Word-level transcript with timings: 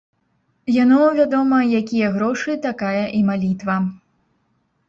Яно 0.83 1.01
вядома, 1.19 1.59
якія 1.81 2.07
грошы, 2.15 2.57
такая 2.67 3.05
і 3.19 3.21
малітва. 3.29 3.77